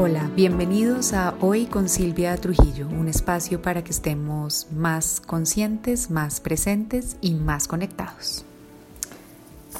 [0.00, 6.38] Hola, bienvenidos a Hoy con Silvia Trujillo, un espacio para que estemos más conscientes, más
[6.38, 8.44] presentes y más conectados.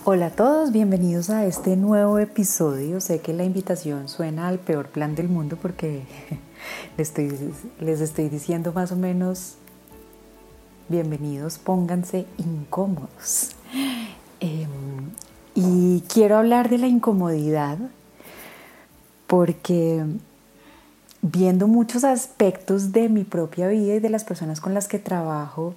[0.04, 3.00] Hola a todos, bienvenidos a este nuevo episodio.
[3.00, 6.02] Sé que la invitación suena al peor plan del mundo porque
[6.98, 9.54] les estoy, diciendo más o menos,
[10.88, 13.52] bienvenidos, pónganse incómodos.
[14.40, 14.68] Em,
[15.54, 17.78] y quiero hablar de la incomodidad
[19.28, 20.04] porque
[21.22, 25.74] viendo muchos aspectos de mi propia vida y de las personas con las que trabajo,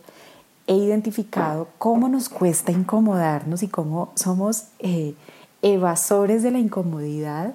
[0.68, 5.14] he identificado cómo nos cuesta incomodarnos y cómo somos eh,
[5.62, 7.54] evasores de la incomodidad.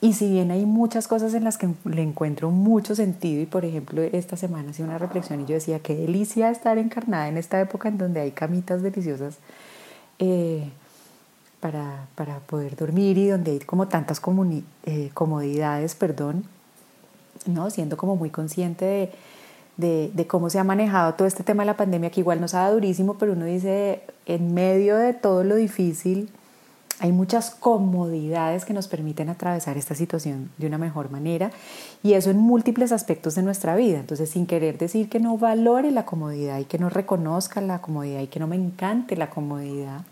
[0.00, 3.64] Y si bien hay muchas cosas en las que le encuentro mucho sentido, y por
[3.64, 7.60] ejemplo esta semana hice una reflexión y yo decía, qué delicia estar encarnada en esta
[7.60, 9.38] época en donde hay camitas deliciosas
[10.18, 10.70] eh,
[11.60, 14.20] para, para, poder dormir y donde hay como tantas
[14.84, 16.44] eh, comodidades, perdón,
[17.46, 17.70] ¿no?
[17.70, 19.12] siendo como muy consciente de,
[19.76, 22.54] de, de, cómo se ha manejado todo este tema de la pandemia, que igual nos
[22.54, 26.30] ha dado durísimo, pero uno dice, en medio de todo lo difícil,
[27.00, 31.50] hay muchas comodidades que nos permiten atravesar esta situación de una mejor manera
[32.02, 34.00] y eso en múltiples aspectos de nuestra vida.
[34.00, 38.20] Entonces, sin querer decir que no valore la comodidad y que no reconozca la comodidad
[38.20, 40.02] y que no me encante la comodidad,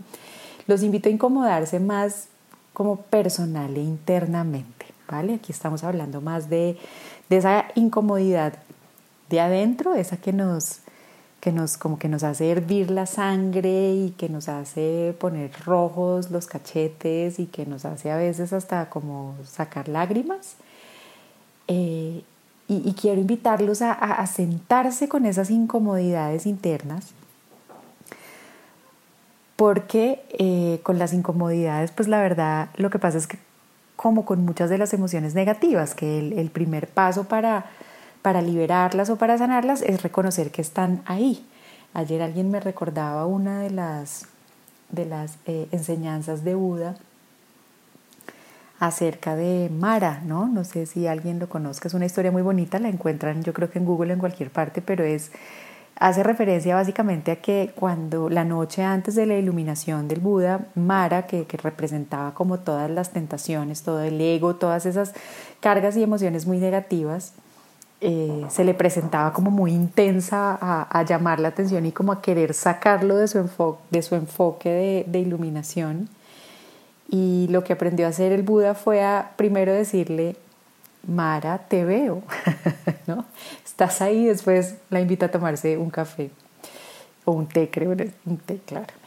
[0.68, 2.28] los invito a incomodarse más
[2.72, 5.34] como personal e internamente, ¿vale?
[5.34, 6.78] Aquí estamos hablando más de,
[7.28, 8.52] de esa incomodidad
[9.30, 10.78] de adentro, esa que nos,
[11.40, 16.30] que nos, como que nos hace hervir la sangre y que nos hace poner rojos
[16.30, 20.54] los cachetes y que nos hace a veces hasta como sacar lágrimas.
[21.66, 22.22] Eh,
[22.70, 27.14] y, quiero invitarlos a, a, sentarse con esas incomodidades internas
[29.58, 33.38] porque eh, con las incomodidades, pues la verdad, lo que pasa es que
[33.96, 37.66] como con muchas de las emociones negativas, que el, primer paso para,
[38.22, 41.44] para liberarlas o para sanarlas es reconocer que están ahí.
[41.92, 44.26] Ayer alguien me recordaba una de las,
[44.90, 46.94] de las eh, enseñanzas de Buda
[48.78, 50.46] acerca de Mara, ¿no?
[50.46, 53.72] No sé si alguien lo conozca, es una historia muy bonita, la encuentran yo creo
[53.72, 55.32] que en Google en cualquier parte, pero es
[55.98, 61.26] hace referencia básicamente a que cuando la noche antes de la iluminación del Buda, Mara,
[61.26, 65.12] que, representaba como todas las tentaciones, todo el ego, todas esas
[65.60, 67.32] cargas y emociones muy negativas,
[68.00, 72.54] eh, se le presentaba como muy intensa a, llamar la atención y como a querer
[72.54, 76.08] sacarlo de su, enfoque, de, su enfoque de, de iluminación.
[77.10, 80.36] Y lo que aprendió a hacer el Buda fue a primero decirle,
[81.06, 82.22] Mara, te veo,
[83.06, 83.24] ¿no?
[83.64, 86.30] Estás ahí, después la invita a tomarse un café
[87.24, 88.98] o un té, creo, un té, claramente.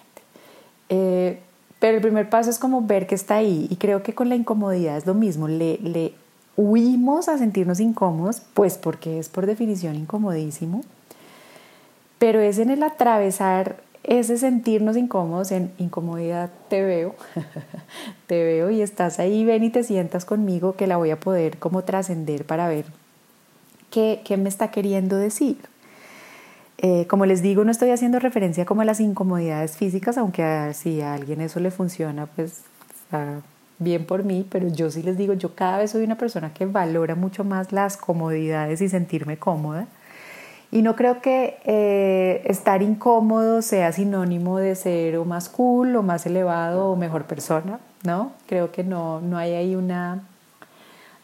[0.89, 1.39] Eh,
[1.79, 4.35] pero el primer paso es como ver que está ahí y creo que con la
[4.35, 6.13] incomodidad es lo mismo, le, le
[6.55, 10.83] huimos a sentirnos incómodos, pues porque es por definición incomodísimo,
[12.19, 17.15] pero es en el atravesar ese sentirnos incómodos en incomodidad, te veo,
[18.27, 21.57] te veo y estás ahí, ven y te sientas conmigo que la voy a poder
[21.57, 22.85] como trascender para ver
[23.91, 25.57] qué, qué, me está queriendo decir.
[26.79, 31.01] Eh, como les digo, no estoy haciendo referencia como a las incomodidades físicas, aunque si
[31.01, 33.41] a alguien eso le funciona, pues está
[33.77, 36.65] bien por mí, pero yo sí les digo, yo cada vez soy una persona que
[36.65, 39.87] valora mucho más las comodidades y sentirme cómoda
[40.71, 46.03] y no creo que eh, estar incómodo sea sinónimo de ser o más cool o
[46.03, 48.31] más elevado o mejor persona, ¿no?
[48.47, 50.23] Creo que no, no hay ahí una,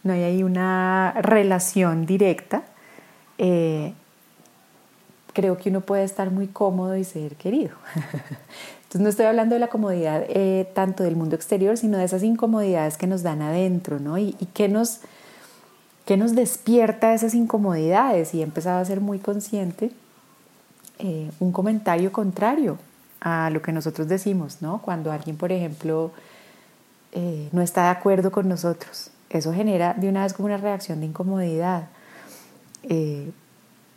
[0.03, 2.63] no hay ahí una relación directa.
[3.37, 3.93] Eh,
[5.31, 7.77] creo que uno puede estar muy cómodo y ser querido.
[8.83, 12.23] Entonces no estoy hablando de la comodidad eh, tanto del mundo exterior, sino de esas
[12.23, 14.17] incomodidades que nos dan adentro, ¿no?
[14.17, 15.01] Y, y que nos
[16.07, 18.33] ¿Qué nos despierta esas incomodidades?
[18.33, 19.91] Y he empezado a ser muy consciente
[20.99, 22.77] eh, un comentario contrario
[23.19, 24.81] a lo que nosotros decimos, ¿no?
[24.81, 26.13] Cuando alguien, por ejemplo,
[27.11, 31.01] eh, no está de acuerdo con nosotros, eso genera de una vez como una reacción
[31.01, 31.89] de incomodidad.
[32.83, 33.29] Eh,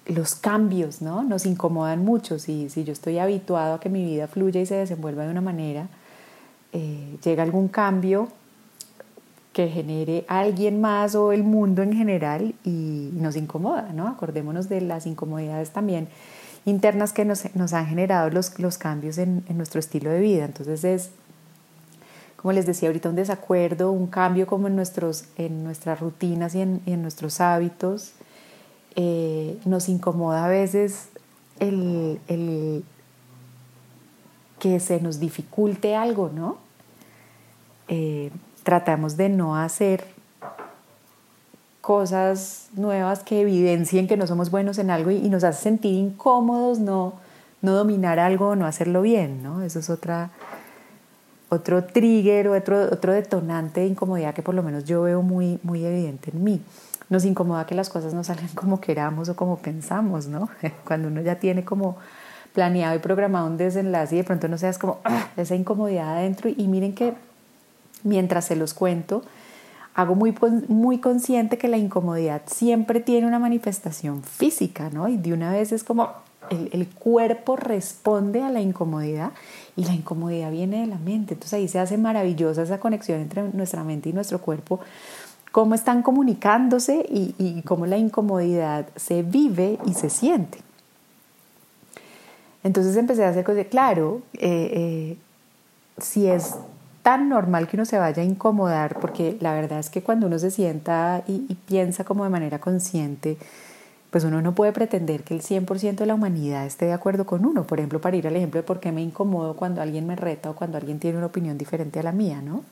[0.06, 1.22] los cambios, ¿no?
[1.22, 2.40] Nos incomodan mucho.
[2.40, 5.42] Si, si yo estoy habituado a que mi vida fluya y se desenvuelva de una
[5.42, 5.86] manera,
[6.72, 8.28] llega algún cambio
[9.60, 14.08] que genere alguien más o el mundo en general y nos incomoda, ¿no?
[14.08, 16.08] Acordémonos de las incomodidades también
[16.64, 20.46] internas que nos, han generado los, cambios en, nuestro estilo de vida.
[20.46, 21.10] Entonces es,
[22.36, 26.62] como les decía ahorita, un desacuerdo, un cambio como en, nuestros, en nuestras rutinas y
[26.62, 28.12] en, nuestros hábitos.
[28.96, 31.10] Eh, nos incomoda a veces
[31.58, 32.82] el, el
[34.58, 36.56] que se nos dificulte algo, ¿no?
[37.88, 38.30] Eh,
[38.62, 40.04] tratamos de no hacer
[41.80, 46.78] cosas nuevas que evidencien que no somos buenos en algo y, nos hace sentir incómodos
[46.78, 47.14] no,
[47.62, 49.62] no dominar algo o no hacerlo bien, ¿no?
[49.62, 50.30] Eso es otra,
[51.48, 55.84] otro trigger otro, otro detonante de incomodidad que por lo menos yo veo muy, muy
[55.84, 56.62] evidente en mí.
[57.08, 60.48] Nos incomoda que las cosas no salgan como queramos o como pensamos, ¿no?
[60.84, 61.96] Cuando uno ya tiene como
[62.52, 65.28] planeado y programado un desenlace y de pronto no seas como ¡ah!
[65.36, 67.14] esa incomodidad adentro y miren que
[68.04, 69.22] mientras se los cuento,
[69.94, 70.34] hago muy,
[70.68, 75.08] muy consciente que la incomodidad siempre tiene una manifestación física, ¿no?
[75.08, 76.10] Y de una vez es como
[76.50, 79.32] el, el, cuerpo responde a la incomodidad
[79.76, 81.34] y la incomodidad viene de la mente.
[81.34, 84.80] Entonces ahí se hace maravillosa esa conexión entre nuestra mente y nuestro cuerpo,
[85.52, 90.58] cómo están comunicándose y, y cómo la incomodidad se vive y se siente.
[92.62, 95.16] Entonces empecé a hacer cosas, claro, eh, eh,
[95.98, 96.56] si es
[97.02, 100.38] tan normal que uno se vaya a incomodar, porque la verdad es que cuando uno
[100.38, 103.36] se sienta y, piensa como de manera consciente,
[104.10, 107.44] pues uno no puede pretender que el 100% de la humanidad esté de acuerdo con
[107.46, 107.64] uno.
[107.64, 110.50] Por ejemplo, para ir al ejemplo de por qué me incomodo cuando alguien me reta
[110.50, 112.64] o cuando alguien tiene una opinión diferente a la mía, ¿no?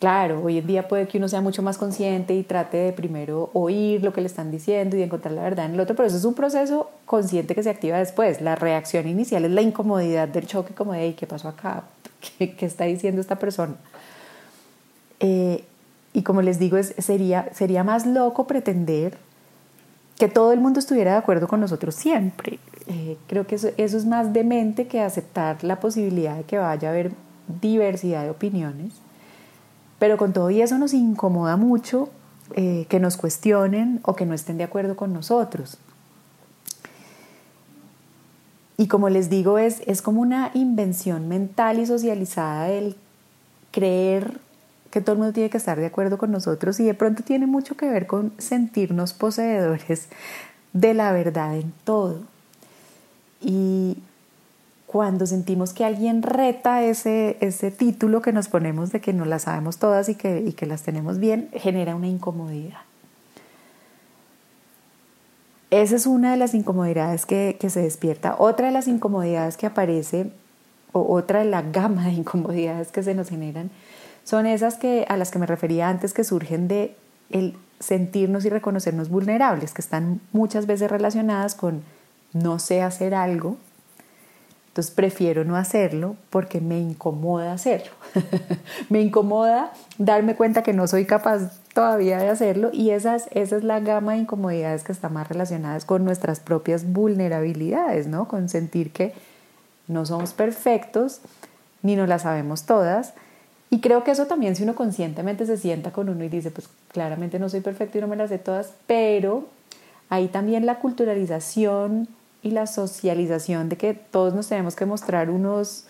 [0.00, 3.48] Claro, hoy en día puede que uno sea mucho más consciente y trate de primero
[3.54, 6.08] oír lo que le están diciendo y de encontrar la verdad en el otro, pero
[6.08, 8.42] eso es un proceso consciente que se activa después.
[8.42, 11.84] La reacción inicial es la incomodidad del choque, como de, ¿qué pasó acá?
[12.38, 13.74] ¿Qué, está diciendo esta persona?
[15.20, 15.64] Eh,
[16.12, 19.16] y como les digo, es, sería, sería más loco pretender
[20.18, 22.58] que todo el mundo estuviera de acuerdo con nosotros siempre.
[22.86, 26.88] Eh, creo que eso, eso es más demente que aceptar la posibilidad de que vaya
[26.88, 27.12] a haber
[27.60, 28.92] diversidad de opiniones
[30.04, 32.10] pero con todo y eso nos incomoda mucho
[32.56, 35.78] eh, que nos cuestionen o que no estén de acuerdo con nosotros.
[38.76, 42.96] Y como les digo, es, es como una invención mental y socializada el
[43.70, 44.40] creer
[44.90, 47.46] que todo el mundo tiene que estar de acuerdo con nosotros y de pronto tiene
[47.46, 50.08] mucho que ver con sentirnos poseedores
[50.72, 52.22] de la verdad en todo.
[53.40, 53.98] Y,
[54.94, 59.42] cuando sentimos que alguien reta ese, ese título que nos ponemos de que no las
[59.42, 62.78] sabemos todas y que, y que las tenemos bien, genera una incomodidad.
[65.74, 68.36] Esa es una de las incomodidades que, que, se despierta.
[68.38, 70.30] Otra de las incomodidades que aparece,
[70.92, 73.72] o otra de la gama de incomodidades que se nos generan,
[74.22, 76.94] son esas que, a las que me refería antes, que surgen de
[77.28, 81.82] el sentirnos y reconocernos vulnerables, que están muchas veces relacionadas con
[82.32, 83.56] no sé hacer algo,
[84.74, 87.92] entonces prefiero no hacerlo porque me incomoda hacerlo.
[88.88, 93.56] me incomoda darme cuenta que no soy capaz todavía de hacerlo y esa es, esa
[93.56, 98.26] es la gama de incomodidades que está más relacionadas con nuestras propias vulnerabilidades, ¿no?
[98.26, 99.12] Con sentir que
[99.86, 101.20] no somos perfectos
[101.82, 103.14] ni no las sabemos todas.
[103.70, 106.68] Y creo que eso también si uno conscientemente se sienta con uno y dice, pues
[106.90, 109.44] claramente no soy perfecto y no me las sé todas, pero
[110.10, 112.08] ahí también la culturalización
[112.44, 115.86] y la socialización de que todos nos tenemos que mostrar unos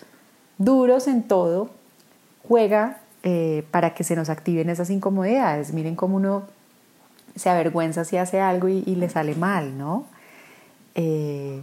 [0.57, 1.69] duros en todo,
[2.47, 5.73] juega eh, para que se nos activen esas incomodidades.
[5.73, 6.43] Miren cómo uno
[7.35, 10.05] se avergüenza si hace algo y, le sale mal, ¿no?
[10.95, 11.61] Eh,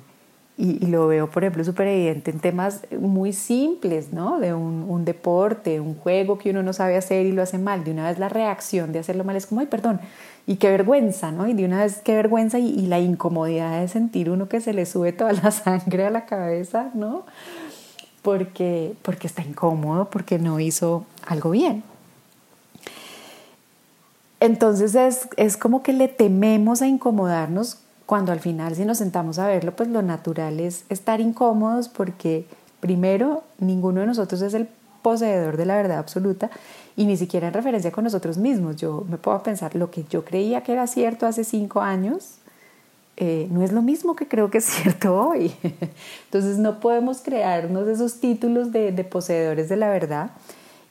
[0.59, 4.39] y, lo veo, por ejemplo, súper evidente en temas muy simples, ¿no?
[4.41, 7.83] De un, un, deporte, un juego que uno no sabe hacer y lo hace mal.
[7.83, 10.01] De una vez la reacción de hacerlo mal es como, ay, perdón,
[10.47, 11.47] y qué vergüenza, ¿no?
[11.47, 14.87] Y de una vez qué vergüenza y, la incomodidad de sentir uno que se le
[14.87, 17.25] sube toda la sangre a la cabeza, ¿no?
[18.23, 21.83] Porque, porque está incómodo, porque no hizo algo bien.
[24.41, 29.39] Entonces es, es como que le tememos a incomodarnos cuando al final si nos sentamos
[29.39, 32.47] a verlo, pues lo natural es estar incómodos porque
[32.81, 34.69] primero ninguno de nosotros es el
[35.03, 36.51] poseedor de la verdad absoluta
[36.97, 38.77] y ni siquiera en referencia con nosotros mismos.
[38.77, 42.39] Yo me puedo pensar lo que yo creía que era cierto hace cinco años,
[43.17, 45.53] eh, no es lo mismo que creo que es cierto hoy.
[46.25, 50.31] Entonces no podemos crearnos esos títulos de, poseedores de la verdad.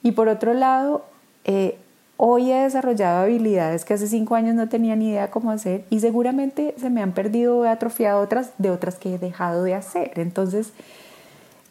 [0.02, 1.04] Y por otro lado,
[1.44, 1.78] eh,
[2.16, 6.00] hoy he desarrollado habilidades que hace cinco años no tenía ni idea cómo hacer y
[6.00, 10.12] seguramente se me han perdido o atrofiado otras de otras que he dejado de hacer.
[10.16, 10.72] Entonces,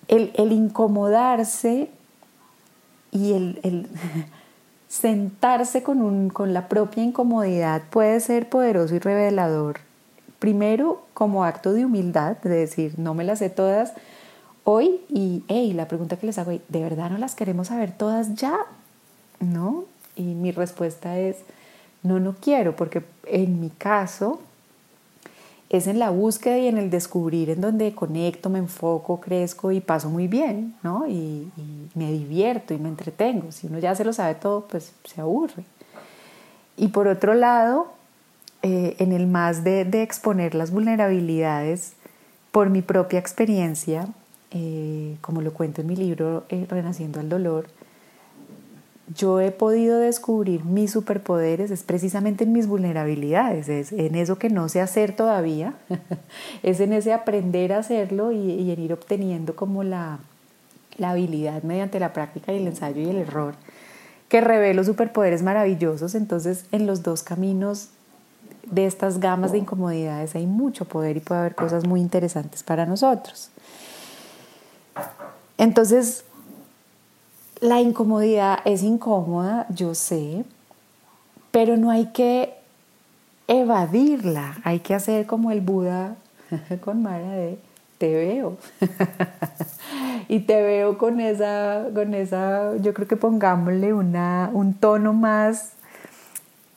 [0.08, 1.90] el incomodarse
[3.12, 3.88] y el,
[4.88, 9.80] sentarse con, un, con la propia incomodidad puede ser poderoso y revelador.
[10.40, 13.94] Primero, como acto de humildad, de decir, no me las sé todas
[14.64, 18.36] hoy y, hey, la pregunta que les hago, ¿de verdad no las queremos saber todas
[18.36, 18.58] ya?
[19.40, 19.86] ¿No?
[20.16, 21.38] Y mi respuesta es,
[22.04, 24.42] no, no quiero, porque en mi caso,
[25.72, 29.80] es en la búsqueda y en el descubrir en donde conecto, me enfoco, crezco y
[29.80, 31.08] paso muy bien, ¿no?
[31.08, 31.50] Y,
[31.96, 33.52] me divierto y me entretengo.
[33.52, 35.64] Si uno ya se lo sabe todo, pues se aburre.
[36.78, 37.88] Y por otro lado,
[38.64, 41.94] eh, en el más de, exponer las vulnerabilidades
[42.52, 44.08] por mi propia experiencia,
[44.52, 47.68] eh, como lo cuento en mi libro eh, Renaciendo al Dolor,
[49.16, 54.50] yo he podido descubrir mis superpoderes es precisamente en mis vulnerabilidades, es en eso que
[54.50, 55.74] no sé hacer todavía,
[56.64, 60.20] es en ese aprender a hacerlo y, en ir obteniendo como la,
[60.98, 63.56] la, habilidad mediante la práctica y el ensayo y el error,
[64.30, 66.16] que revelo superpoderes maravillosos.
[66.16, 67.90] Entonces, en los dos caminos
[68.70, 72.86] de estas gamas de incomodidades hay mucho poder y puede haber cosas muy interesantes para
[72.86, 73.50] nosotros.
[75.58, 76.24] Entonces,
[77.62, 80.44] la incomodidad es incómoda, yo sé,
[81.52, 82.56] pero no hay que
[83.48, 86.16] evadirla, hay que hacer como el Buda
[86.84, 87.60] con Mara de
[88.00, 88.58] te veo.
[90.28, 95.74] y te veo con esa, con esa, yo creo que pongámosle una, un tono más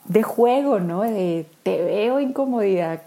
[0.04, 1.00] de juego, ¿no?
[1.00, 3.00] De te veo incomodidad,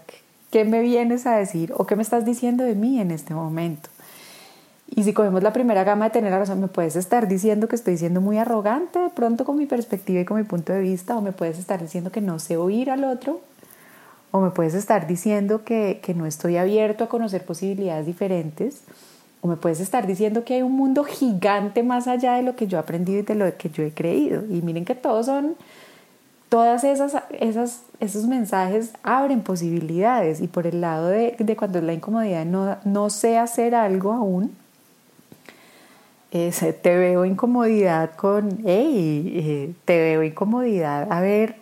[0.50, 3.88] ¿qué me vienes a decir o qué me estás diciendo de mí en este momento?
[4.90, 7.76] Y si cogemos la primera gama de tener la razón, me puedes estar diciendo que
[7.76, 11.16] estoy siendo muy arrogante de pronto con mi perspectiva y con mi punto de vista,
[11.16, 13.40] o me puedes estar diciendo que no sé oír al otro,
[14.30, 18.82] o me puedes estar diciendo que, que no estoy abierto a conocer posibilidades diferentes,
[19.40, 22.66] o me puedes estar diciendo que hay un mundo gigante más allá de lo que
[22.66, 24.44] yo he aprendido y de lo que yo he creído.
[24.46, 25.54] Y miren que todos son,
[26.48, 30.40] todas esas, esas esos mensajes abren posibilidades.
[30.40, 34.56] Y por el lado de, de cuando la incomodidad no, no sé hacer algo aún,
[36.30, 41.56] te veo incomodidad con, hey, eh, te veo incomodidad, a ver,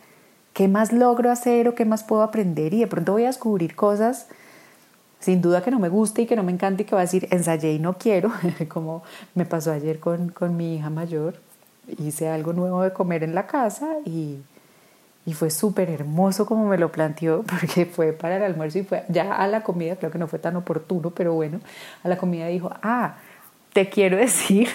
[0.53, 2.75] ¿qué más logro hacer o qué más puedo aprender?
[2.75, 4.27] Y de pronto voy a descubrir cosas,
[5.21, 7.05] sin duda que no me guste y que no me encante y que va a
[7.05, 8.33] decir, ensayé y no quiero,
[8.69, 9.03] como
[9.35, 11.35] me pasó ayer con, con mi hija mayor.
[11.99, 14.39] Hice algo nuevo de comer en la casa y,
[15.25, 19.05] y fue súper hermoso como me lo planteó, porque fue para el almuerzo y fue
[19.09, 21.61] ya a la comida, creo que no fue tan oportuno, pero bueno,
[22.03, 23.17] a la comida dijo, ah,
[23.77, 24.69] te quiero decir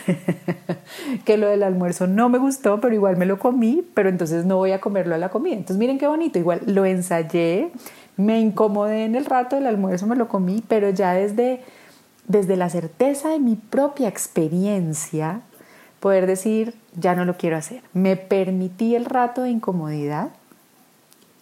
[1.25, 4.57] que lo del almuerzo no me gustó, pero igual me lo comí, pero entonces no
[4.57, 5.55] voy a comerlo a la comida.
[5.55, 7.71] Entonces miren qué bonito, igual lo ensayé,
[8.15, 11.61] me incomodé en el rato del almuerzo, me lo comí, pero ya desde,
[12.27, 15.41] desde la certeza de mi propia experiencia,
[15.99, 17.81] poder decir, ya no lo quiero hacer.
[17.93, 20.29] Me permití el rato de incomodidad,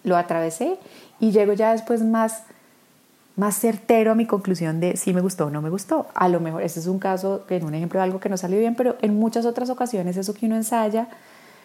[0.02, 0.78] lo atravesé
[1.20, 2.44] y llego ya después más
[3.40, 6.06] más certero a mi conclusión de si me gustó o no me gustó.
[6.14, 8.58] A lo mejor, este es un caso, en un ejemplo de algo que no salió
[8.58, 11.08] bien, pero en muchas otras ocasiones eso que uno ensaya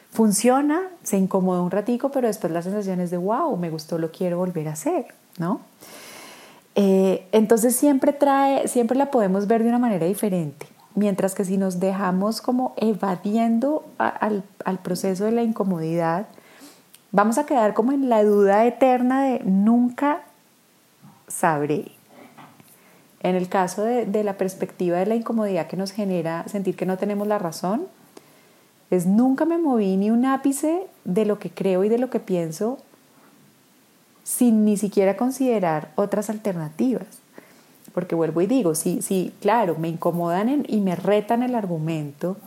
[0.10, 4.10] funciona, se incomoda un ratico, pero después la sensación es de wow, me gustó, lo
[4.10, 5.60] quiero volver a hacer, ¿no?
[6.76, 10.68] Eh, entonces siempre trae, siempre la podemos ver de una manera diferente.
[10.96, 16.28] Mientras que si nos dejamos como evadiendo al, al proceso de la incomodidad,
[17.12, 20.22] vamos a quedar como en la duda eterna de nunca
[21.28, 21.92] sabré.
[23.22, 26.98] En el caso de, la perspectiva de la incomodidad que nos genera sentir que no
[26.98, 27.88] tenemos la razón,
[28.92, 32.20] es nunca me moví ni un ápice de lo que creo y de lo que
[32.20, 32.78] pienso
[34.24, 37.08] sin ni siquiera considerar otras alternativas.
[37.94, 42.38] Porque vuelvo y digo, sí, sí, claro, me incomodan y me retan el argumento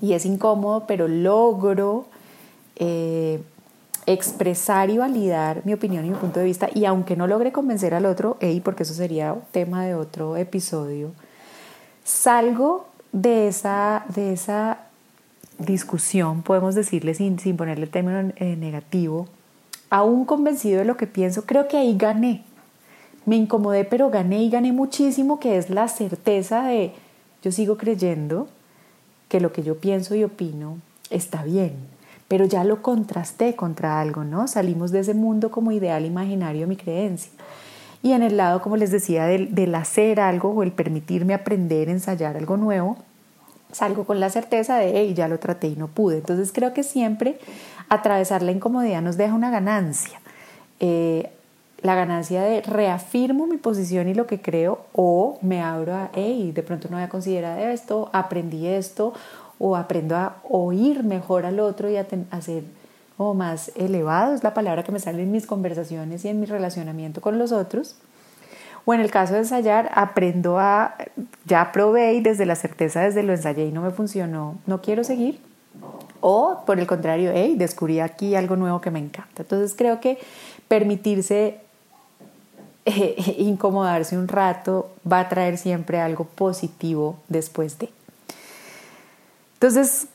[0.00, 2.06] y es incómodo, pero logro
[2.76, 3.42] eh,
[4.06, 7.94] expresar y validar mi opinión y mi punto de vista y aunque no logre convencer
[7.94, 11.12] al otro, hey, porque eso sería tema de otro episodio,
[12.04, 14.78] salgo de esa, de esa
[15.58, 19.28] discusión, podemos decirle sin, sin ponerle término eh, negativo,
[19.90, 22.44] aún convencido de lo que pienso, creo que ahí gané.
[23.26, 26.94] Me incomodé, pero gané y gané muchísimo, que es la certeza de
[27.42, 28.48] yo sigo creyendo
[29.28, 30.78] que lo que yo pienso y opino
[31.10, 31.99] está bien
[32.30, 34.46] pero ya lo contrasté contra algo, ¿no?
[34.46, 37.32] Salimos de ese mundo como ideal imaginario mi creencia.
[38.04, 42.36] Y en el lado, como les decía, del, hacer algo o el permitirme aprender, ensayar
[42.36, 42.98] algo nuevo,
[43.72, 46.18] salgo con la certeza de, hey, ya lo traté y no pude.
[46.18, 47.40] Entonces creo que siempre
[47.88, 50.20] atravesar la incomodidad nos deja una ganancia.
[50.78, 51.32] Eh,
[51.82, 56.52] la ganancia de reafirmo mi posición y lo que creo o me abro a, hey,
[56.54, 59.14] de pronto no había considerado esto, aprendí esto
[59.60, 62.06] o aprendo a oír mejor al otro y a,
[62.40, 62.64] ser
[63.16, 66.46] como más elevado, es la palabra que me sale en mis conversaciones y en mi
[66.46, 67.96] relacionamiento con los otros.
[68.86, 70.94] O en el caso de ensayar, aprendo a,
[71.44, 75.04] ya probé y desde la certeza, desde lo ensayé y no me funcionó, no quiero
[75.04, 75.38] seguir.
[76.22, 79.42] O por el contrario, hey, descubrí aquí algo nuevo que me encanta.
[79.42, 80.18] Entonces creo que
[80.68, 81.60] permitirse
[82.86, 87.90] eh, incomodarse un rato va a traer siempre algo positivo después de.
[89.60, 90.06] Entonces,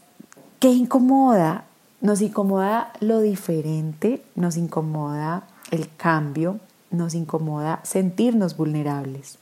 [0.60, 1.66] ¿qué incomoda?
[2.02, 6.60] Nos incomoda lo diferente, nos incomoda el cambio,
[6.90, 9.38] nos incomoda sentirnos vulnerables.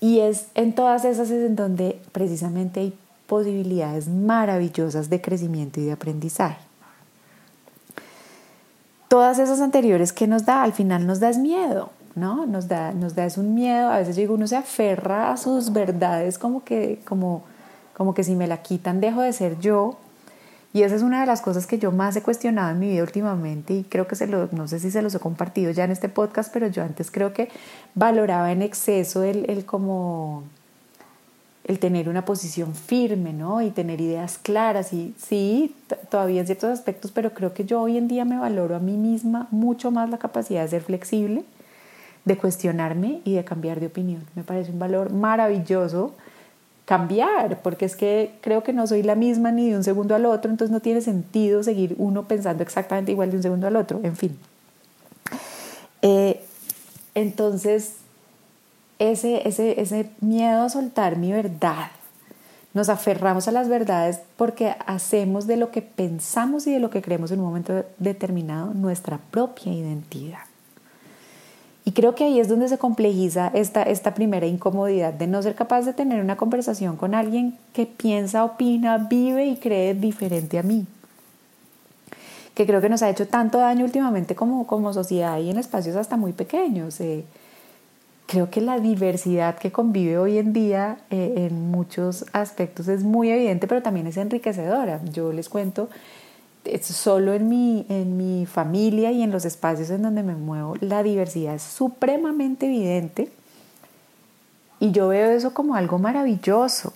[0.00, 5.84] Y es en todas esas es en donde precisamente hay posibilidades maravillosas de crecimiento y
[5.84, 6.58] de aprendizaje.
[9.08, 12.46] Todas esas anteriores que nos da, al final nos da es miedo, ¿no?
[12.46, 15.72] Nos da, nos da es un miedo, a veces digo, uno se aferra a sus
[15.72, 17.42] verdades como que, como,
[17.94, 19.96] como que si me la quitan dejo de ser yo.
[20.74, 23.02] Y esa es una de las cosas que yo más he cuestionado en mi vida
[23.02, 25.90] últimamente y creo que se lo, no sé si se los he compartido ya en
[25.90, 27.50] este podcast, pero yo antes creo que
[27.94, 30.44] valoraba en exceso el, el como
[31.64, 33.62] el tener una posición firme, ¿no?
[33.62, 34.92] Y tener ideas claras.
[34.92, 35.74] Y sí,
[36.10, 38.96] todavía en ciertos aspectos, pero creo que yo hoy en día me valoro a mí
[38.96, 41.44] misma mucho más la capacidad de ser flexible,
[42.24, 44.24] de cuestionarme y de cambiar de opinión.
[44.34, 46.14] Me parece un valor maravilloso
[46.84, 50.26] cambiar, porque es que creo que no soy la misma ni de un segundo al
[50.26, 54.00] otro, entonces no tiene sentido seguir uno pensando exactamente igual de un segundo al otro,
[54.02, 54.38] en fin.
[56.02, 56.44] Eh,
[57.14, 57.94] entonces,
[58.98, 61.90] ese, ese, ese miedo a soltar mi verdad,
[62.74, 67.02] nos aferramos a las verdades porque hacemos de lo que pensamos y de lo que
[67.02, 70.51] creemos en un momento determinado nuestra propia identidad.
[71.84, 75.54] Y creo que ahí es donde se complejiza esta, esta primera incomodidad de no ser
[75.54, 80.62] capaz de tener una conversación con alguien que piensa, opina, vive y cree diferente a
[80.62, 80.86] mí.
[82.54, 85.96] Que creo que nos ha hecho tanto daño últimamente como, como sociedad y en espacios
[85.96, 87.00] hasta muy pequeños.
[87.00, 87.24] Eh,
[88.26, 93.30] creo que la diversidad que convive hoy en día eh, en muchos aspectos es muy
[93.30, 95.00] evidente, pero también es enriquecedora.
[95.12, 95.88] Yo les cuento
[96.82, 101.02] solo en mi, en mi familia y en los espacios en donde me muevo, la
[101.02, 103.30] diversidad es supremamente evidente
[104.80, 106.92] y yo veo eso como algo maravilloso.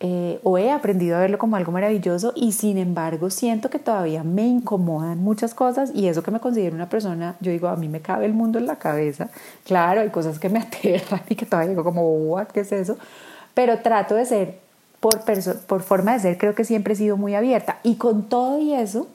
[0.00, 4.22] Eh, o he aprendido a verlo como algo maravilloso y sin embargo siento que todavía
[4.24, 7.88] me incomodan muchas cosas y eso que me considero una persona, yo digo, a mí
[7.88, 9.30] me cabe el mundo en la cabeza.
[9.64, 12.98] Claro, hay cosas que me aterran y que todavía digo como, ¿qué es eso?
[13.54, 14.65] Pero trato de ser
[15.66, 17.78] por, forma de ser, creo que siempre he sido muy abierta.
[17.82, 19.06] Y con todo y eso,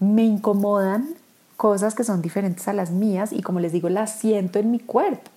[0.00, 1.08] me incomodan
[1.56, 4.78] cosas que son diferentes a las mías y como les digo, las siento en mi
[4.78, 5.30] cuerpo.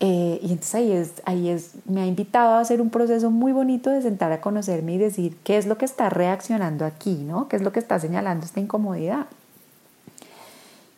[0.00, 3.50] Eh, y entonces ahí es, ahí es, me ha invitado a hacer un proceso muy
[3.50, 7.48] bonito de sentar a conocerme y decir qué es lo que está reaccionando aquí, ¿no?
[7.48, 9.26] ¿Qué es lo que está señalando esta incomodidad?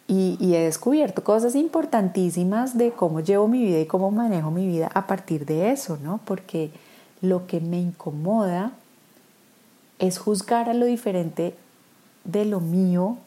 [0.07, 4.67] Y, y he descubierto cosas importantísimas de cómo llevo mi vida y cómo manejo mi
[4.67, 6.21] vida a partir de eso, ¿no?
[6.25, 6.71] Porque
[7.21, 8.73] lo que me incomoda
[9.99, 11.55] es juzgar a lo diferente
[12.25, 13.19] de lo mío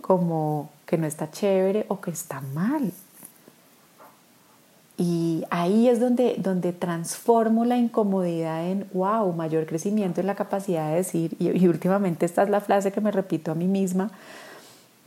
[0.00, 2.92] como que no está chévere o que está mal.
[4.98, 10.90] Y ahí es donde, donde transformo la incomodidad en, wow, mayor crecimiento en la capacidad
[10.90, 14.10] de decir, y, últimamente esta es la frase que me repito a mí misma,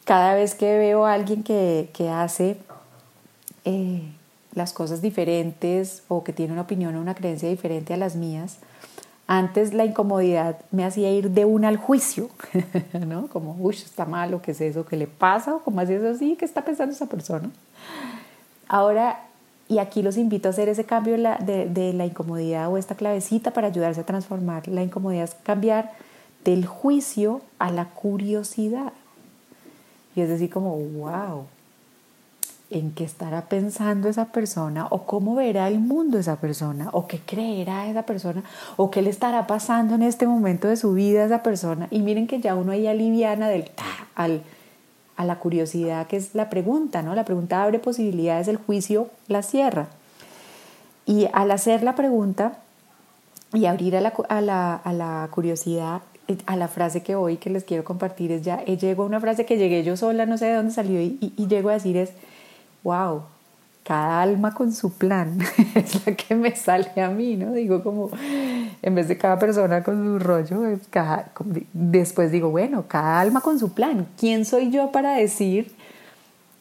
[0.03, 2.57] cada vez que veo a alguien que, hace
[3.63, 4.01] eh,
[4.55, 8.57] las cosas diferentes o que tiene una opinión o una creencia diferente a las mías,
[9.27, 12.29] antes la incomodidad me hacía ir de una al juicio,
[13.07, 13.27] ¿no?
[13.27, 14.85] Como, uy, está malo, ¿qué es eso?
[14.85, 15.55] ¿Qué le pasa?
[15.55, 16.35] ¿O cómo es eso así?
[16.35, 17.49] ¿Qué está pensando esa persona?
[18.67, 19.19] Ahora,
[19.67, 23.51] y aquí los invito a hacer ese cambio de, de la incomodidad o esta clavecita
[23.51, 24.67] para ayudarse a transformar.
[24.67, 25.91] La incomodidad es cambiar
[26.43, 28.93] del juicio a la curiosidad.
[30.15, 31.45] Y es decir, como, wow,
[32.71, 37.19] en qué estará pensando esa persona o cómo verá el mundo esa persona o qué
[37.19, 38.43] creerá esa persona
[38.75, 41.87] o qué le estará pasando en este momento de su vida a esa persona.
[41.91, 43.69] Y miren que ya uno ahí aliviana del
[44.15, 44.41] al,
[45.15, 47.13] a la curiosidad que es la pregunta, ¿no?
[47.15, 49.87] La pregunta abre posibilidades, el juicio la cierra.
[51.05, 52.57] Y al hacer la pregunta
[53.53, 56.01] y abrir a la, a la, a la curiosidad,
[56.47, 59.19] a la frase que hoy que les quiero compartir es ya, eh, llego a una
[59.19, 61.95] frase que llegué yo sola, no sé de dónde salió y, y llego a decir
[61.97, 62.13] es,
[62.85, 63.23] wow,
[63.83, 65.37] cada alma con su plan,
[65.75, 67.51] es la que me sale a mí, ¿no?
[67.51, 68.09] Digo como,
[68.81, 71.31] en vez de cada persona con su rollo, cada,
[71.73, 74.07] después digo, bueno, cada alma con su plan.
[74.17, 75.71] ¿Quién soy yo para decir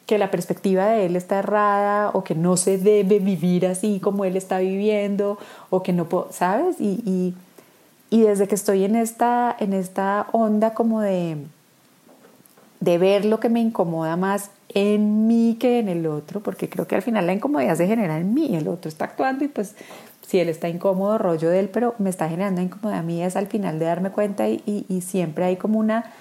[0.05, 4.25] que la perspectiva de él está errada o que no se debe vivir así como
[4.25, 6.75] él está viviendo o que no puedo, ¿sabes?
[6.79, 7.33] Y, y,
[8.11, 11.37] y desde que estoy en esta, en esta onda como de,
[12.85, 16.87] de ver lo que me incomoda más en mí que en el otro, porque creo
[16.87, 19.75] que al final la incomodidad se genera en mí, el otro está actuando y pues
[20.21, 23.35] si él está incómodo, rollo de él, pero me está generando incomodidad a mí es
[23.35, 26.11] al final de darme cuenta y, y, siempre hay como una,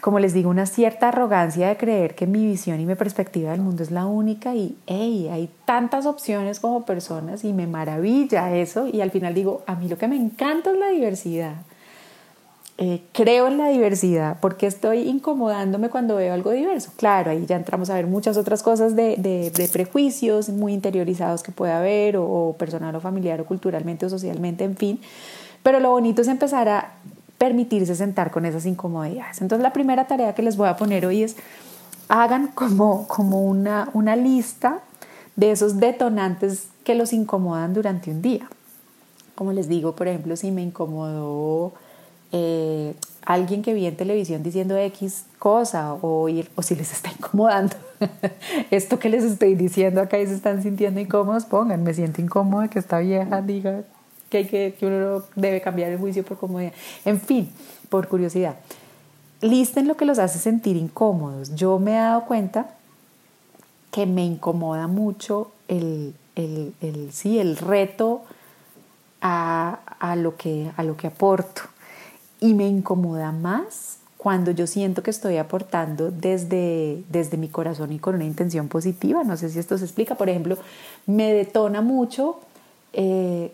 [0.00, 3.62] como les digo, una cierta arrogancia de creer que mi visión y mi perspectiva del
[3.62, 8.86] mundo es la única y, hey, hay tantas opciones como personas y me maravilla eso
[8.86, 11.65] y al final digo, a mí lo que me encanta es la diversidad.
[12.78, 16.92] Eh, creo en la diversidad porque estoy incomodándome cuando veo algo diverso.
[16.96, 21.52] Claro, ahí ya entramos a ver muchas otras cosas de, de, prejuicios muy interiorizados que
[21.52, 25.00] puede haber o, o personal o familiar o culturalmente o socialmente, en fin.
[25.62, 26.92] Pero lo bonito es empezar a
[27.38, 29.40] permitirse sentar con esas incomodidades.
[29.40, 31.36] Entonces la primera tarea que les voy a poner hoy es
[32.08, 34.80] hagan como, como una, una lista
[35.34, 38.48] de esos detonantes que los incomodan durante un día.
[39.34, 41.74] Como les digo, por ejemplo, si me incomodó
[42.32, 47.76] eh, alguien que vi en televisión diciendo X cosa o, o si les está incomodando
[48.70, 52.68] esto que les estoy diciendo acá y se están sintiendo incómodos, pongan, me siento incómoda
[52.68, 53.82] que esta vieja diga
[54.30, 56.72] que, hay que, que uno debe cambiar el juicio por comodidad.
[57.04, 57.50] En fin,
[57.88, 58.56] por curiosidad.
[59.40, 61.54] Listen lo que los hace sentir incómodos.
[61.54, 62.70] Yo me he dado cuenta
[63.90, 68.22] que me incomoda mucho el, el, el sí, el reto
[69.20, 71.62] a, a, lo que, a lo que aporto.
[72.46, 77.98] Y me incomoda más cuando yo siento que estoy aportando desde, desde mi corazón y
[77.98, 79.24] con una intención positiva.
[79.24, 80.14] No sé si esto se explica.
[80.14, 80.56] Por ejemplo,
[81.06, 82.38] me detona mucho
[82.92, 83.52] eh,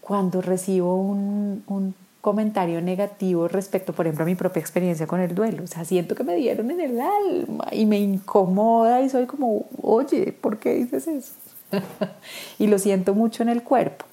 [0.00, 5.34] cuando recibo un, un, comentario negativo respecto, por ejemplo, a mi propia experiencia con el
[5.34, 5.64] duelo.
[5.64, 9.66] O sea, siento que me dieron en el alma y me incomoda y soy como,
[9.80, 11.32] oye, ¿por qué dices eso?
[12.58, 14.04] y lo siento mucho en el cuerpo.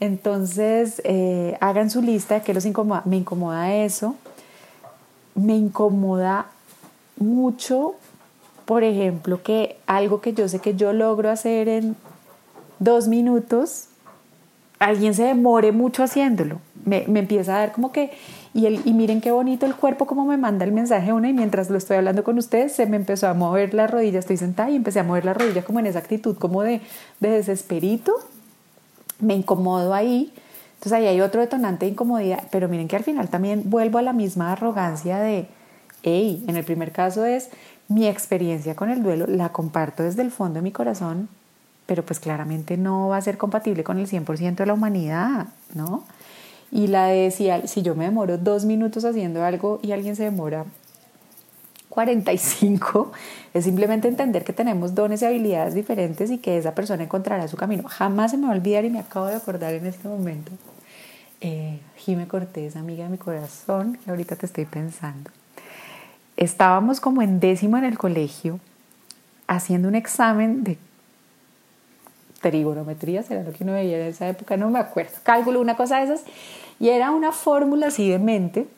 [0.00, 3.02] Entonces, eh, hagan su lista de qué los incomoda.
[3.04, 4.14] Me incomoda eso.
[5.34, 6.46] Me incomoda
[7.16, 7.94] mucho,
[8.64, 11.96] por ejemplo, que algo que yo sé que yo logro hacer en
[12.78, 13.88] dos minutos,
[14.78, 16.60] alguien se demore mucho haciéndolo.
[16.84, 18.12] Me, me, empieza a dar como que,
[18.54, 21.32] y, el, y miren qué bonito el cuerpo como me manda el mensaje una y
[21.32, 24.70] mientras lo estoy hablando con ustedes se me empezó a mover la rodilla, estoy sentada
[24.70, 26.80] y empecé a mover la rodilla como en esa actitud como de,
[27.20, 28.14] de desesperito,
[29.20, 30.32] me incomodo ahí,
[30.74, 34.02] entonces ahí hay otro detonante de incomodidad, pero miren que al final también vuelvo a
[34.02, 35.48] la misma arrogancia de,
[36.02, 37.50] hey, en el primer caso es
[37.88, 41.28] mi experiencia con el duelo, la comparto desde el fondo de mi corazón,
[41.86, 46.04] pero pues claramente no va a ser compatible con el 100% de la humanidad, ¿no?
[46.70, 50.24] Y la de si, si yo me demoro dos minutos haciendo algo y alguien se
[50.24, 50.66] demora
[51.88, 53.12] 45,
[53.54, 57.56] es simplemente entender que tenemos dones y habilidades diferentes y que esa persona encontrará su
[57.56, 57.88] camino.
[57.88, 60.52] Jamás se me va a olvidar y me acabo de acordar en este momento.
[61.40, 65.30] Eh, Jime Cortés, amiga de mi corazón, que ahorita te estoy pensando.
[66.36, 68.60] Estábamos como en décimo en el colegio
[69.46, 70.78] haciendo un examen de
[72.40, 75.98] trigonometría, será lo que uno veía en esa época, no me acuerdo, cálculo, una cosa
[75.98, 76.22] de esas,
[76.78, 78.68] y era una fórmula así de mente,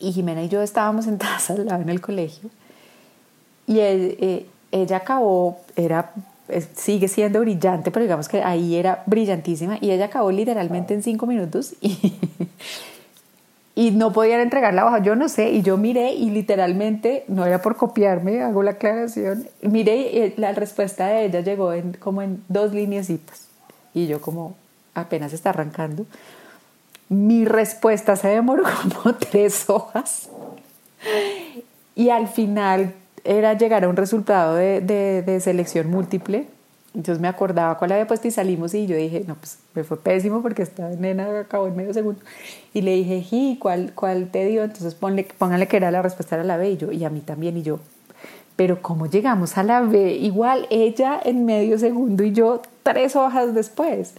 [0.00, 2.50] y Jimena y yo estábamos sentadas al lado en el colegio,
[3.66, 6.12] y eh, ella acabó, era,
[6.74, 11.26] sigue siendo brillante, pero digamos que ahí era brillantísima, y ella acabó literalmente en cinco
[11.26, 12.14] minutos, y,
[13.76, 17.44] y no podían entregar la hoja, yo no sé, y yo miré y literalmente, no
[17.44, 21.92] era por copiarme, hago la aclaración, miré y eh, la respuesta de ella llegó en,
[21.92, 23.48] como en dos líneasitas
[23.92, 24.54] y yo como
[24.94, 26.06] apenas está arrancando.
[27.08, 30.28] Mi respuesta se demoró como tres hojas
[31.94, 36.46] y al final era llegar a un resultado de, de, selección múltiple
[36.96, 39.98] entonces me acordaba cuál había puesto y salimos y yo dije, no, pues me fue
[39.98, 42.20] pésimo porque esta nena acabó en medio segundo.
[42.72, 44.64] Y le dije, ¿y cuál, cuál te dio?
[44.64, 47.20] Entonces ponle, póngale que era la respuesta era la B y yo, y a mí
[47.20, 47.80] también y yo.
[48.56, 50.14] Pero ¿cómo llegamos a la B?
[50.14, 54.14] Igual ella en medio segundo y yo tres hojas después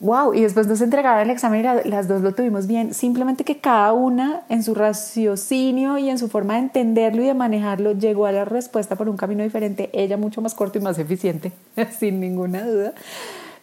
[0.00, 3.58] wow, y después nos entregaron el examen y las dos lo tuvimos bien, simplemente que
[3.58, 8.24] cada una en su raciocinio y en su forma de entenderlo y de manejarlo llegó
[8.26, 11.52] a la respuesta por un camino diferente, ella mucho más corto y más eficiente,
[11.98, 12.94] sin ninguna duda.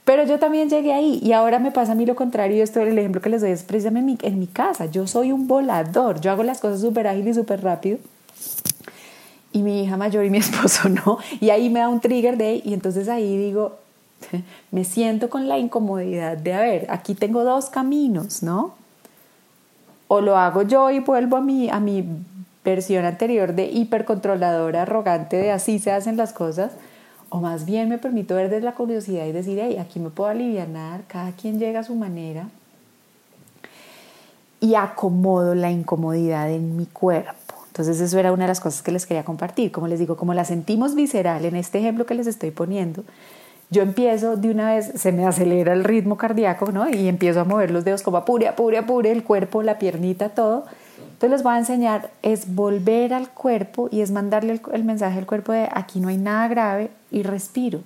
[0.06, 2.63] Pero yo también llegué ahí y ahora me pasa a mí lo contrario.
[2.63, 6.21] Esto el ejemplo que les doy es precisamente en mi casa, yo soy un volador,
[6.21, 7.97] yo hago las cosas súper ágil y súper rápido.
[9.52, 12.62] Y mi hija mayor y mi esposo no, y ahí me da un trigger de,
[12.63, 13.80] y entonces ahí digo,
[14.71, 18.73] me siento con la incomodidad de, a ver, aquí tengo dos caminos, ¿no?
[20.08, 22.06] O lo hago yo y vuelvo a mi, a mi
[22.63, 26.73] versión anterior de hipercontroladora, arrogante, de así se hacen las cosas,
[27.30, 30.30] o más bien me permito ver desde la curiosidad y decir, hey, aquí me puedo
[30.30, 30.67] aliviar,
[31.08, 32.49] cada quien llega a su manera
[34.60, 37.56] y acomodo la incomodidad en mi cuerpo.
[37.67, 39.71] Entonces eso era una de las cosas que les quería compartir.
[39.71, 43.03] Como les digo, como la sentimos visceral en este ejemplo que les estoy poniendo,
[43.69, 46.89] yo empiezo de una vez, se me acelera el ritmo cardíaco, ¿no?
[46.89, 50.65] Y empiezo a mover los dedos como apure, apure, apure, el cuerpo, la piernita, todo.
[50.97, 55.25] Entonces les voy a enseñar es volver al cuerpo y es mandarle el, mensaje al
[55.25, 57.82] cuerpo de aquí no hay nada grave y respiro.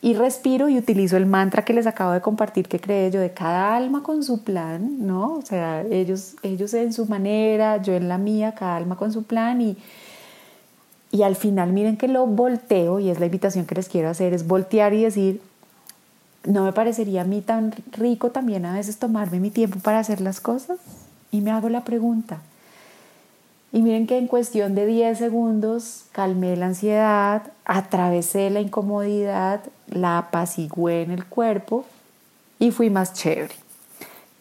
[0.00, 3.32] Y respiro y utilizo el mantra que les acabo de compartir que creé yo de
[3.32, 5.34] cada alma con su plan, ¿no?
[5.34, 9.24] O sea, ellos, ellos en su manera, yo en la mía, cada alma con su
[9.24, 9.76] plan y,
[11.16, 14.34] y al final miren que lo volteo y es la invitación que les quiero hacer,
[14.34, 15.40] es voltear y decir,
[16.44, 20.20] no me parecería a mí tan rico también a veces tomarme mi tiempo para hacer
[20.20, 20.78] las cosas
[21.32, 22.42] y me hago la pregunta.
[23.72, 30.18] Y miren que en cuestión de 10 segundos calmé la ansiedad, atravesé la incomodidad, la
[30.18, 31.86] apacigué en el cuerpo
[32.58, 33.54] y fui más chévere.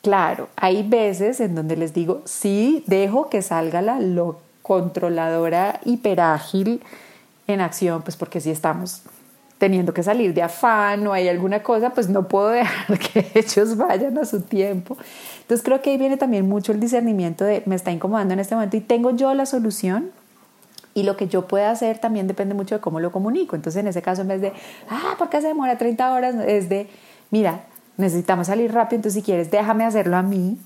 [0.02, 6.82] Claro, hay veces en donde les digo, sí, dejo que salga la lo controladora hiperágil
[7.46, 9.04] en acción, pues porque si estamos
[9.60, 13.78] teniendo que salir de afán o hay alguna cosa, pues no puedo dejar que ellos
[13.78, 14.98] vayan a su tiempo.
[15.42, 18.56] Entonces creo que ahí viene también mucho el discernimiento de me está incomodando en este
[18.56, 20.10] momento y tengo yo la solución
[20.96, 23.56] y lo que yo pueda hacer también depende mucho de cómo lo comunico.
[23.56, 24.52] Entonces en ese caso en vez de,
[24.90, 26.36] ah, ¿por qué se demora 30 horas?
[26.44, 26.90] Es de,
[27.30, 27.66] mira,
[27.98, 30.58] necesitamos salir rápido, entonces si quieres déjame hacerlo a mí,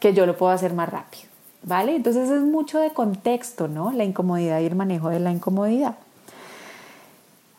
[0.00, 1.37] que yo lo puedo hacer más rápido.
[1.62, 1.96] ¿Vale?
[1.96, 3.92] Entonces es mucho de contexto, ¿no?
[3.92, 5.96] La incomodidad y el manejo de la incomodidad.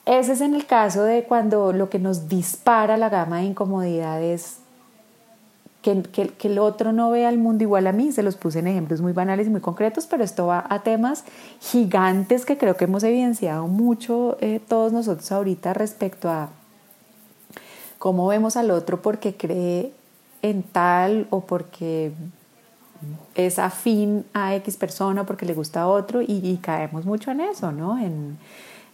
[0.06, 4.58] Ese es en el caso de cuando lo que nos dispara la gama de incomodidades
[5.82, 8.12] que, que, el otro no vea el mundo igual a mí.
[8.12, 11.24] Se los puse en ejemplos muy banales y muy concretos, pero esto va a temas
[11.62, 16.50] gigantes que creo que hemos evidenciado mucho eh, todos nosotros ahorita respecto a
[17.98, 19.94] cómo vemos al otro porque cree
[20.42, 22.12] en tal o porque
[23.36, 27.42] es afín a X persona porque le gusta a otro y, y caemos mucho en
[27.42, 27.98] eso, ¿no?
[27.98, 28.38] En,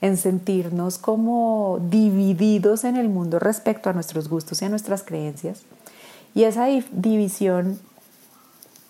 [0.01, 5.63] en sentirnos como divididos en el mundo respecto a nuestros gustos y a nuestras creencias.
[6.33, 7.79] Y esa división,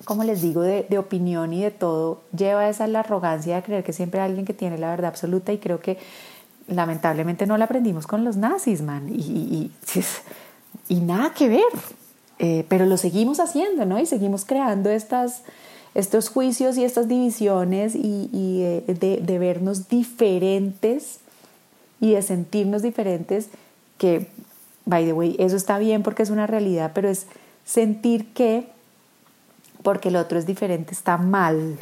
[0.03, 3.83] como les digo, de, opinión y de todo, lleva a esa la arrogancia de creer
[3.83, 5.97] que siempre hay alguien que tiene la verdad absoluta y creo que
[6.67, 9.71] lamentablemente no la aprendimos con los nazis, man, y,
[10.89, 11.61] y, nada que ver,
[12.39, 13.99] eh, pero lo seguimos haciendo, ¿no?
[13.99, 15.43] Y seguimos creando estas
[15.95, 18.83] estos juicios y estas divisiones y, eh,
[19.21, 21.19] de, vernos diferentes
[22.01, 23.47] y de sentirnos diferentes,
[23.97, 24.27] que,
[24.85, 27.27] by the way, eso está bien porque es una realidad, pero es
[27.63, 28.67] sentir que
[29.83, 31.77] porque el otro es diferente está mal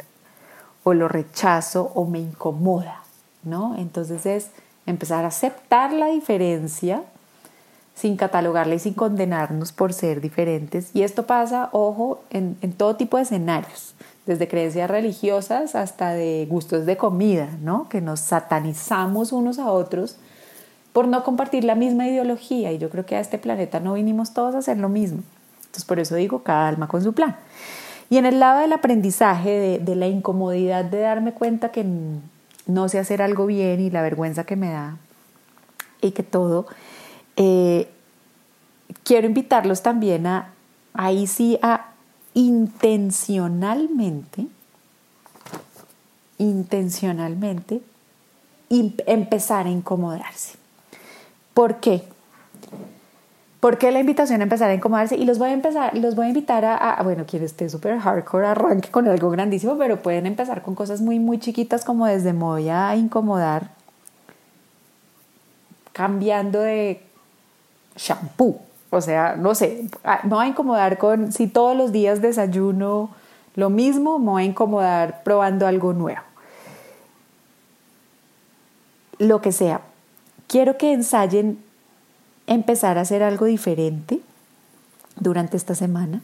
[0.84, 3.02] o lo rechazo o me incomoda,
[3.42, 3.74] ¿no?
[3.76, 4.48] Entonces es
[4.86, 7.02] empezar a aceptar la diferencia
[7.94, 10.90] sin catalogarla y sin condenarnos por ser diferentes.
[10.94, 13.94] Y esto pasa, ojo, en, en todo tipo de escenarios
[14.26, 17.88] desde creencias religiosas hasta de gustos de comida, ¿no?
[17.88, 20.16] Que nos satanizamos unos a otros
[20.94, 24.32] por no compartir la misma ideología y yo creo que a este planeta no vinimos
[24.32, 25.22] todos a hacer lo mismo.
[25.58, 27.36] Entonces por eso digo, cada alma con su plan.
[28.10, 31.84] Y en el lado del aprendizaje, de, la incomodidad de darme cuenta que
[32.66, 34.98] no sé hacer algo bien y la vergüenza que me da
[36.00, 36.66] y que todo,
[37.36, 37.88] eh,
[39.02, 40.52] quiero invitarlos también a,
[40.92, 41.88] ahí sí, a
[42.34, 44.46] intencionalmente,
[46.38, 47.80] intencionalmente,
[48.70, 50.58] empezar a incomodarse.
[51.52, 52.04] ¿Por qué?
[53.60, 55.16] ¿Por qué la invitación a empezar a incomodarse?
[55.16, 58.48] Y los voy a empezar, los voy a invitar a, bueno, quien esté súper hardcore,
[58.48, 62.40] arranque con algo grandísimo, pero pueden empezar con cosas muy, muy chiquitas como desde me
[62.40, 63.70] voy a incomodar
[65.94, 67.00] cambiando de
[67.96, 68.60] shampoo
[68.94, 73.10] o sea, no sé, ah, me voy a incomodar con, si todos los días desayuno
[73.56, 76.20] lo mismo, me voy a incomodar probando algo nuevo.
[79.18, 79.80] Lo que sea.
[80.46, 81.58] Quiero que ensayen
[82.46, 84.20] empezar a hacer algo diferente
[85.16, 86.22] durante esta semana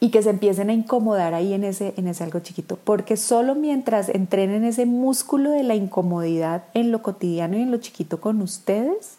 [0.00, 3.54] y que se empiecen a incomodar ahí en ese, en ese algo chiquito, porque solo
[3.54, 8.42] mientras entrenen ese músculo de la incomodidad en lo cotidiano y en lo chiquito con
[8.42, 9.18] ustedes,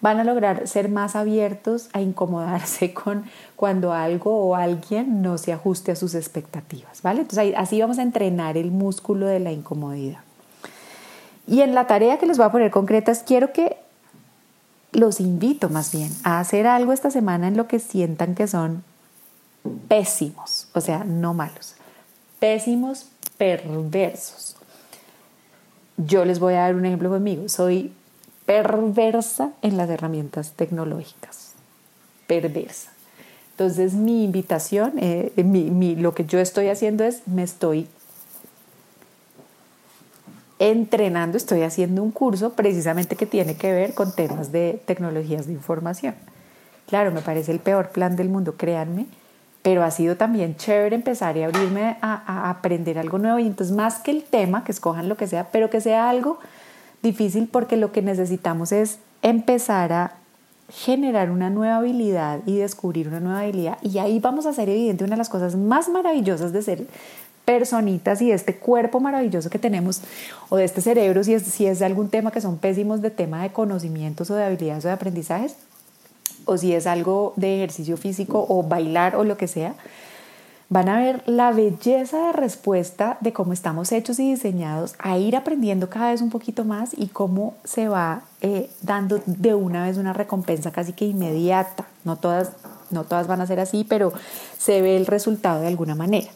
[0.00, 3.24] van a lograr ser más abiertos a incomodarse con
[3.56, 7.22] cuando algo o alguien no se ajuste a sus expectativas, ¿vale?
[7.22, 10.20] Entonces así vamos a entrenar el músculo de la incomodidad.
[11.46, 13.76] Y en la tarea que les voy a poner concretas, quiero que
[14.92, 18.84] los invito más bien a hacer algo esta semana en lo que sientan que son
[19.88, 21.74] pésimos, o sea, no malos,
[22.38, 24.56] pésimos, perversos.
[25.96, 27.48] Yo les voy a dar un ejemplo conmigo.
[27.48, 27.92] Soy
[28.46, 31.52] perversa en las herramientas tecnológicas.
[32.26, 32.90] Perversa.
[33.52, 35.32] Entonces mi invitación, eh,
[35.98, 37.88] lo que yo estoy haciendo es, me estoy
[40.58, 45.54] entrenando, estoy haciendo un curso precisamente que tiene que ver con temas de tecnologías de
[45.54, 46.14] información.
[46.86, 49.06] Claro, me parece el peor plan del mundo, créanme,
[49.62, 54.00] pero ha sido también chévere empezar y abrirme a, aprender algo nuevo y entonces más
[54.00, 56.38] que el tema, que escojan lo que sea, pero que sea algo
[57.02, 60.14] difícil porque lo que necesitamos es empezar a
[60.70, 63.78] generar una nueva habilidad y descubrir una nueva habilidad.
[63.82, 66.86] Y ahí vamos a hacer evidente una de las cosas más maravillosas de ser
[67.44, 70.02] personitas y de este cuerpo maravilloso que tenemos
[70.50, 73.42] o de este cerebro si es, si es algún tema que son pésimos de tema
[73.42, 75.56] de conocimientos o de habilidades o de aprendizajes
[76.44, 79.74] o si es algo de ejercicio físico o bailar o lo que sea,
[80.70, 85.34] van a ver la belleza de respuesta de cómo estamos hechos y diseñados a ir
[85.34, 89.98] aprendiendo cada vez un poquito más y cómo se va eh, dando de una vez
[89.98, 91.86] una recompensa casi que inmediata.
[92.04, 92.52] No todas,
[92.90, 94.12] no todas van a ser así, pero
[94.58, 96.28] se ve el resultado de alguna manera.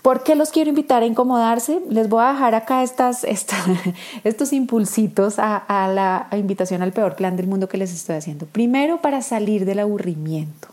[0.00, 1.78] ¿Por qué los quiero invitar a incomodarse?
[1.90, 3.24] Les voy a dejar acá estas,
[4.24, 8.46] estos impulsitos a, a la invitación al peor plan del mundo que les estoy haciendo.
[8.46, 10.71] Primero, para salir del aburrimiento.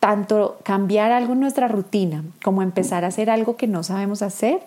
[0.00, 4.60] Tanto cambiar algo en nuestra rutina como empezar a hacer algo que no sabemos hacer,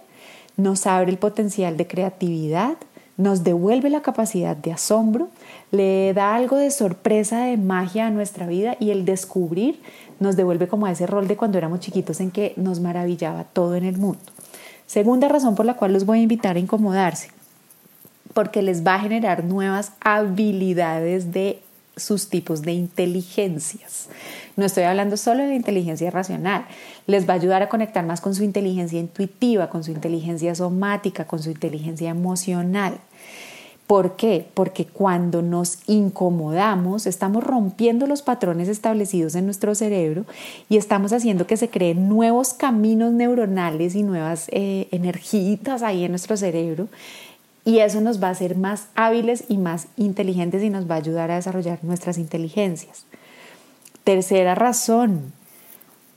[0.57, 2.75] nos abre el potencial de creatividad,
[3.17, 5.29] nos devuelve la capacidad de asombro,
[5.71, 9.81] le da algo de sorpresa, de magia a nuestra vida y el descubrir
[10.19, 13.75] nos devuelve como a ese rol de cuando éramos chiquitos en que nos maravillaba todo
[13.75, 14.19] en el mundo.
[14.85, 17.29] Segunda razón por la cual los voy a invitar a incomodarse,
[18.33, 21.61] porque les va a generar nuevas habilidades de
[21.95, 24.07] sus tipos de inteligencias.
[24.55, 26.65] No estoy hablando solo de la inteligencia racional,
[27.07, 31.25] les va a ayudar a conectar más con su inteligencia intuitiva, con su inteligencia somática,
[31.25, 32.99] con su inteligencia emocional.
[33.91, 34.47] ¿Por qué?
[34.53, 40.25] Porque cuando nos incomodamos estamos rompiendo los patrones establecidos en nuestro cerebro
[40.69, 46.11] y estamos haciendo que se creen nuevos caminos neuronales y nuevas eh, energitas ahí en
[46.13, 46.87] nuestro cerebro
[47.63, 50.99] y eso nos va a hacer más hábiles y más inteligentes y nos va a
[50.99, 53.05] ayudar a desarrollar nuestras inteligencias.
[54.03, 55.33] Tercera razón,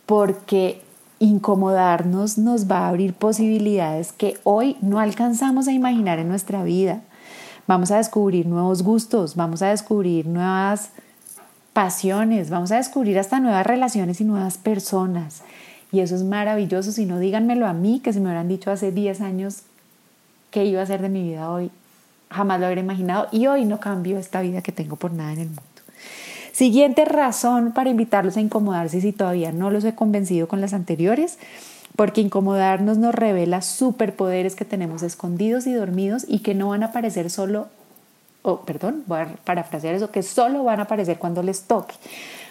[0.06, 0.80] porque
[1.18, 7.02] incomodarnos nos va a abrir posibilidades que hoy no alcanzamos a imaginar en nuestra vida
[7.66, 10.90] vamos a descubrir nuevos gustos, vamos a descubrir nuevas
[11.72, 15.42] pasiones, vamos a descubrir hasta nuevas relaciones y nuevas personas.
[15.90, 16.92] Y eso es maravilloso.
[16.92, 19.62] Si no, díganmelo a mí, que si me hubieran dicho hace 10 años
[20.54, 21.72] qué iba a ser de mi vida hoy,
[22.30, 23.26] jamás lo hubiera imaginado.
[23.32, 25.62] Y hoy no cambio esta vida que tengo por nada en el mundo.
[26.52, 31.38] Siguiente razón para invitarlos a incomodarse si todavía no los he convencido con las anteriores
[31.96, 36.86] porque incomodarnos nos revela superpoderes que tenemos escondidos y dormidos y que no van a
[36.86, 37.66] aparecer solo,
[38.42, 41.94] o perdón, voy a parafrasear eso, que solo van a aparecer cuando les toque.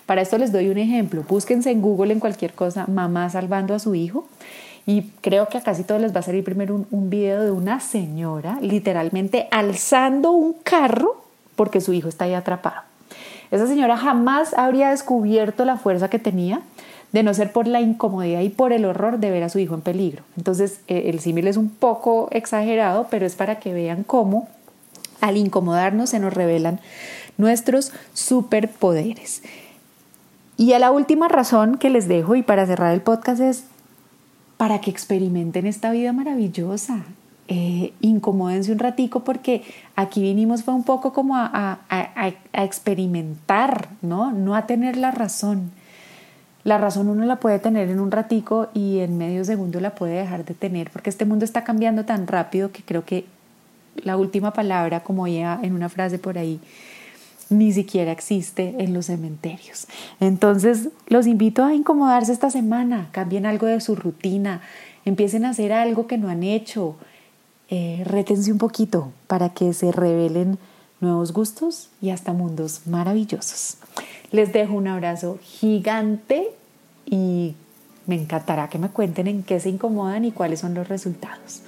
[0.06, 1.24] Para esto les doy un ejemplo.
[1.28, 4.28] Búsquense en Google en cualquier cosa, mamá salvando a su hijo.
[4.86, 7.52] Y creo que a casi todos les va a salir primero un, un video de
[7.52, 11.24] una señora literalmente alzando un carro
[11.56, 12.82] porque su hijo está ahí atrapado.
[13.52, 16.62] Esa señora jamás habría descubierto la fuerza que tenía
[17.12, 19.76] de no ser por la incomodidad y por el horror de ver a su hijo
[19.76, 20.24] en peligro.
[20.36, 24.50] Entonces, eh, el símil es un poco exagerado, pero es para que vean cómo
[25.22, 26.80] al incomodarnos se nos revelan
[27.38, 29.44] nuestros superpoderes.
[30.58, 33.66] Y a la última razón que les dejo y para cerrar el podcast es
[34.64, 37.04] para que experimenten esta vida maravillosa.
[37.50, 39.62] Eh, incomódense un ratico porque
[39.98, 41.80] aquí vinimos fue un poco como a,
[42.54, 44.32] experimentar, ¿no?
[44.32, 45.72] No a tener la razón.
[46.64, 50.14] La razón uno la puede tener en un ratico y en medio segundo la puede
[50.14, 53.26] dejar de tener, porque este mundo está cambiando tan rápido que creo que
[53.98, 56.62] la última palabra, como ya en una frase por ahí,
[57.50, 59.88] ni siquiera existe en los cementerios.
[60.20, 64.62] Entonces, los invito a incomodarse esta semana, cambien algo de su rutina,
[65.06, 66.96] empiecen a hacer algo que no han hecho,
[67.70, 70.58] eh, rétense un poquito para que se revelen
[71.00, 73.78] nuevos gustos y hasta mundos maravillosos.
[74.32, 76.50] Les dejo un abrazo gigante
[77.06, 77.56] y
[78.08, 81.62] me encantará que me cuenten en qué se incomodan y cuáles son los resultados.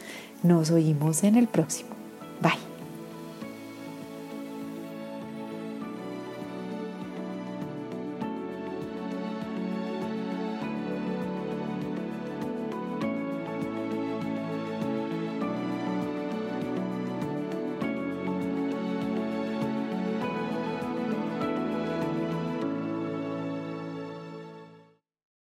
[0.43, 1.89] Nos oímos en el próximo.
[2.41, 2.74] Bye.